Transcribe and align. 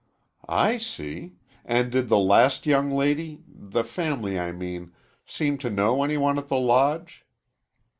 "I 0.49 0.79
see; 0.79 1.33
and 1.63 1.91
did 1.91 2.09
the 2.09 2.17
last 2.17 2.65
young 2.65 2.89
lady 2.89 3.43
the 3.47 3.83
family, 3.83 4.39
I 4.39 4.51
mean 4.51 4.93
seem 5.27 5.59
to 5.59 5.69
know 5.69 6.01
any 6.01 6.17
one 6.17 6.39
at 6.39 6.47
the 6.47 6.57
Lodge?" 6.59 7.23